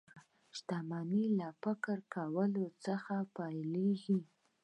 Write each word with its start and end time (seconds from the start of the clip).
شتمني 0.57 1.25
له 1.37 1.47
فکر 1.63 1.97
کولو 2.13 2.65
څخه 2.85 3.15
پيلېږي 3.35 4.19